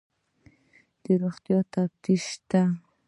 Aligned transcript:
د 1.03 1.05
روغتیا 1.21 1.59
تفتیش 1.73 2.21
شته؟ 2.33 2.61